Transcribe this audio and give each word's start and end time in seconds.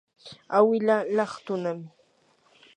awilaa 0.57 1.03
laqtunami. 1.15 1.87